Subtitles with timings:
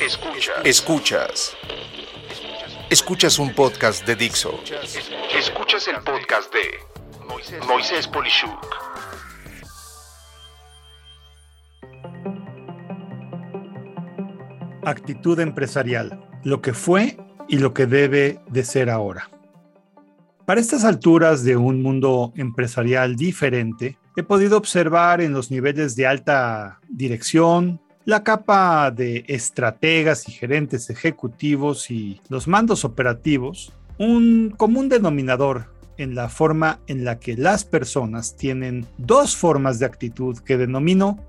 [0.00, 0.64] Escuchas.
[0.64, 1.56] Escuchas.
[2.88, 4.58] Escuchas un podcast de Dixo.
[5.38, 8.66] Escuchas el podcast de Moisés Polishuk.
[14.86, 16.18] Actitud empresarial.
[16.44, 19.28] Lo que fue y lo que debe de ser ahora.
[20.46, 26.06] Para estas alturas de un mundo empresarial diferente, he podido observar en los niveles de
[26.06, 34.88] alta dirección, la capa de estrategas y gerentes ejecutivos y los mandos operativos, un común
[34.88, 40.58] denominador en la forma en la que las personas tienen dos formas de actitud que
[40.58, 41.24] denomino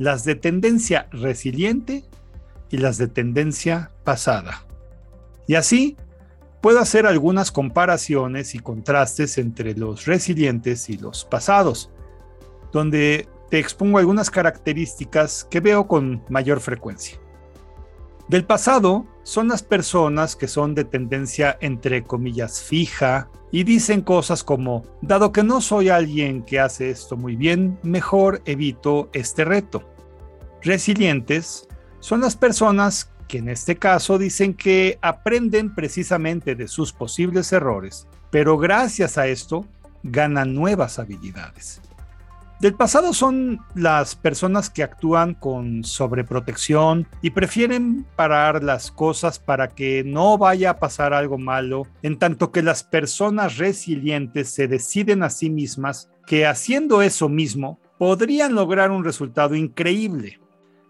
[0.00, 2.02] las de tendencia resiliente
[2.70, 4.66] y las de tendencia pasada.
[5.46, 5.96] Y así
[6.60, 11.88] puedo hacer algunas comparaciones y contrastes entre los resilientes y los pasados,
[12.72, 17.18] donde te expongo algunas características que veo con mayor frecuencia.
[18.28, 24.42] Del pasado son las personas que son de tendencia entre comillas fija y dicen cosas
[24.42, 29.88] como, dado que no soy alguien que hace esto muy bien, mejor evito este reto.
[30.62, 31.68] Resilientes
[32.00, 38.08] son las personas que en este caso dicen que aprenden precisamente de sus posibles errores,
[38.30, 39.66] pero gracias a esto
[40.02, 41.80] ganan nuevas habilidades.
[42.58, 49.68] Del pasado son las personas que actúan con sobreprotección y prefieren parar las cosas para
[49.68, 55.22] que no vaya a pasar algo malo, en tanto que las personas resilientes se deciden
[55.22, 60.40] a sí mismas que haciendo eso mismo podrían lograr un resultado increíble.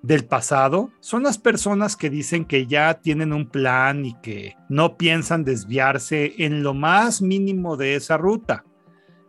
[0.00, 4.96] Del pasado son las personas que dicen que ya tienen un plan y que no
[4.96, 8.64] piensan desviarse en lo más mínimo de esa ruta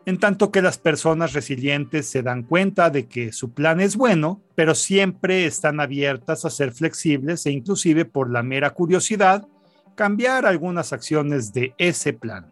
[0.09, 4.41] en tanto que las personas resilientes se dan cuenta de que su plan es bueno,
[4.55, 9.47] pero siempre están abiertas a ser flexibles e inclusive por la mera curiosidad,
[9.93, 12.51] cambiar algunas acciones de ese plan.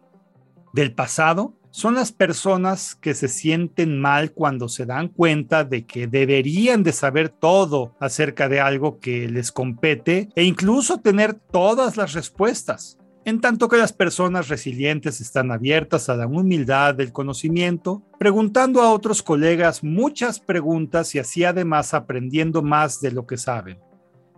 [0.72, 6.06] Del pasado son las personas que se sienten mal cuando se dan cuenta de que
[6.06, 12.12] deberían de saber todo acerca de algo que les compete e incluso tener todas las
[12.12, 18.80] respuestas en tanto que las personas resilientes están abiertas a la humildad del conocimiento, preguntando
[18.80, 23.78] a otros colegas muchas preguntas y así además aprendiendo más de lo que saben.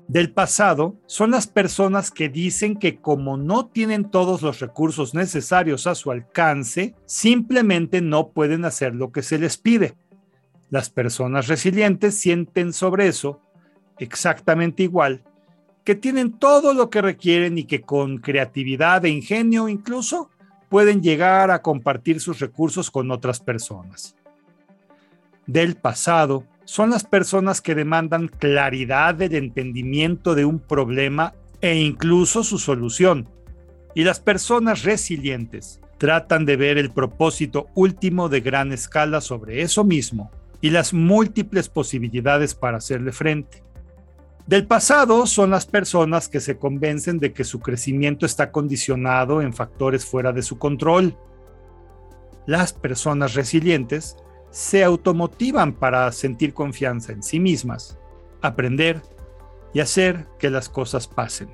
[0.08, 5.86] Del pasado son las personas que dicen que como no tienen todos los recursos necesarios
[5.86, 9.94] a su alcance, simplemente no pueden hacer lo que se les pide.
[10.68, 13.40] Las personas resilientes sienten sobre eso
[13.98, 15.22] exactamente igual
[15.90, 20.30] que tienen todo lo que requieren y que con creatividad e ingenio incluso
[20.68, 24.14] pueden llegar a compartir sus recursos con otras personas.
[25.48, 32.44] Del pasado son las personas que demandan claridad del entendimiento de un problema e incluso
[32.44, 33.28] su solución.
[33.92, 39.82] Y las personas resilientes tratan de ver el propósito último de gran escala sobre eso
[39.82, 40.30] mismo
[40.60, 43.64] y las múltiples posibilidades para hacerle frente.
[44.50, 49.54] Del pasado son las personas que se convencen de que su crecimiento está condicionado en
[49.54, 51.16] factores fuera de su control.
[52.46, 54.16] Las personas resilientes
[54.50, 57.96] se automotivan para sentir confianza en sí mismas,
[58.42, 59.00] aprender
[59.72, 61.50] y hacer que las cosas pasen.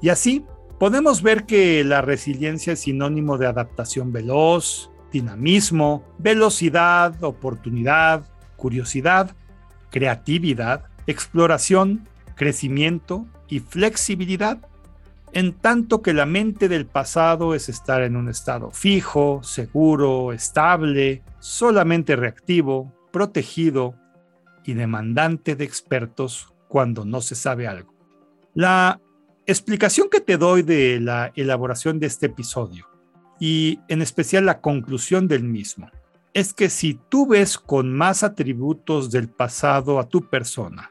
[0.00, 0.42] Y así
[0.80, 8.24] podemos ver que la resiliencia es sinónimo de adaptación veloz, dinamismo, velocidad, oportunidad,
[8.56, 9.36] curiosidad,
[9.90, 14.58] creatividad, exploración, crecimiento y flexibilidad,
[15.32, 21.22] en tanto que la mente del pasado es estar en un estado fijo, seguro, estable,
[21.40, 23.94] solamente reactivo, protegido
[24.64, 27.94] y demandante de expertos cuando no se sabe algo.
[28.54, 29.00] La
[29.46, 32.86] explicación que te doy de la elaboración de este episodio
[33.38, 35.90] y en especial la conclusión del mismo
[36.32, 40.90] es que si tú ves con más atributos del pasado a tu persona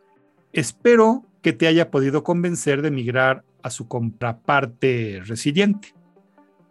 [0.56, 5.94] Espero que te haya podido convencer de migrar a su contraparte resiliente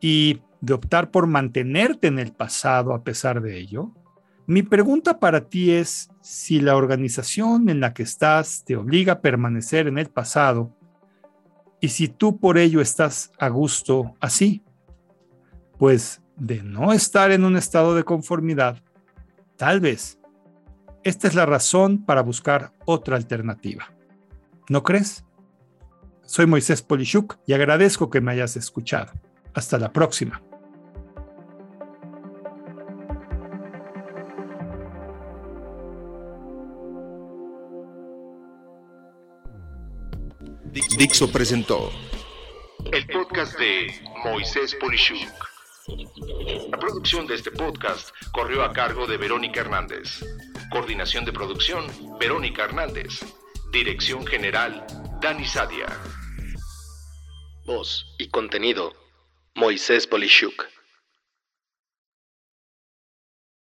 [0.01, 3.93] y de optar por mantenerte en el pasado a pesar de ello.
[4.47, 9.21] Mi pregunta para ti es si la organización en la que estás te obliga a
[9.21, 10.75] permanecer en el pasado
[11.79, 14.63] y si tú por ello estás a gusto así.
[15.77, 18.83] Pues de no estar en un estado de conformidad,
[19.59, 20.19] tal vez
[21.05, 23.93] esta es la razón para buscar otra alternativa.
[24.69, 25.25] ¿No crees?
[26.25, 29.13] Soy Moisés Polishuk y agradezco que me hayas escuchado.
[29.53, 30.43] Hasta la próxima.
[40.97, 41.91] Dixo presentó
[42.93, 45.29] el podcast de Moisés Polishuk.
[46.71, 50.25] La producción de este podcast corrió a cargo de Verónica Hernández.
[50.75, 51.87] Coordinación de producción,
[52.19, 53.21] Verónica Hernández.
[53.71, 54.85] Dirección General,
[55.21, 55.87] Dani Sadia.
[57.65, 58.93] Voz y contenido,
[59.55, 60.74] Moisés Polishuk.